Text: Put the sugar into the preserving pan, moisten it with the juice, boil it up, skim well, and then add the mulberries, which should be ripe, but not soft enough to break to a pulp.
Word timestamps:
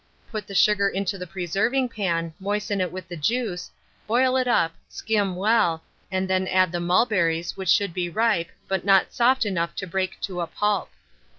Put 0.31 0.47
the 0.47 0.55
sugar 0.55 0.89
into 0.89 1.19
the 1.19 1.27
preserving 1.27 1.89
pan, 1.89 2.33
moisten 2.39 2.81
it 2.81 2.91
with 2.91 3.07
the 3.07 3.15
juice, 3.15 3.69
boil 4.07 4.35
it 4.35 4.47
up, 4.47 4.73
skim 4.89 5.35
well, 5.35 5.83
and 6.11 6.27
then 6.27 6.47
add 6.47 6.71
the 6.71 6.79
mulberries, 6.79 7.55
which 7.55 7.69
should 7.69 7.93
be 7.93 8.09
ripe, 8.09 8.49
but 8.67 8.83
not 8.83 9.13
soft 9.13 9.45
enough 9.45 9.75
to 9.75 9.85
break 9.85 10.19
to 10.21 10.41
a 10.41 10.47
pulp. 10.47 10.89